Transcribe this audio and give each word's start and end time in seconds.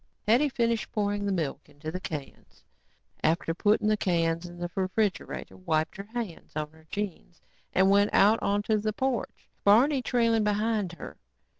Hetty 0.27 0.49
finished 0.49 0.91
pouring 0.91 1.27
the 1.27 1.31
milk 1.31 1.69
into 1.69 1.91
the 1.91 1.99
cans 1.99 2.63
and 3.21 3.31
after 3.33 3.53
putting 3.53 3.87
the 3.87 3.95
cans 3.95 4.47
in 4.47 4.57
the 4.57 4.71
refrigerator, 4.73 5.55
wiped 5.55 5.95
her 5.97 6.07
hands 6.15 6.53
on 6.55 6.71
her 6.71 6.87
jeans 6.89 7.39
and 7.71 7.91
went 7.91 8.09
out 8.11 8.41
onto 8.41 8.79
the 8.79 8.93
porch, 8.93 9.47
Barney 9.63 10.01
trailing 10.01 10.43
behind 10.43 10.93
her. 10.93 11.17